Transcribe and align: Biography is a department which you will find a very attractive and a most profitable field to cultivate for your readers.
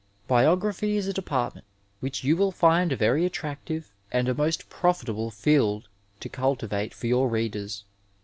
Biography 0.27 0.97
is 0.97 1.05
a 1.07 1.13
department 1.13 1.63
which 1.99 2.23
you 2.23 2.35
will 2.35 2.51
find 2.51 2.91
a 2.91 2.95
very 2.95 3.23
attractive 3.23 3.93
and 4.11 4.27
a 4.27 4.33
most 4.33 4.67
profitable 4.67 5.29
field 5.29 5.89
to 6.21 6.27
cultivate 6.27 6.91
for 6.95 7.05
your 7.05 7.29
readers. 7.29 7.83